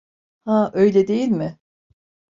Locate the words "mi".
1.29-1.59